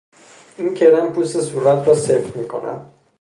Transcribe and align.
این 0.57 0.73
کرم 0.73 1.13
پوست 1.13 1.41
صورت 1.41 1.87
را 1.87 1.95
سفت 1.95 2.35
می 2.35 2.47
کند. 2.47 2.91